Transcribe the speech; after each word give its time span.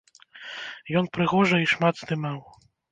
Ён 1.03 1.11
прыгожа 1.19 1.63
і 1.67 1.71
шмат 1.77 1.95
здымаў. 2.05 2.39